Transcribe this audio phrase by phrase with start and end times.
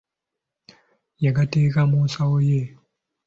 [1.25, 2.61] Yagateeka mu nsawo ye.